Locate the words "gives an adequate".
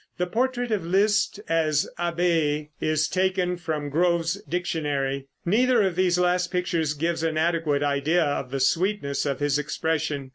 6.95-7.83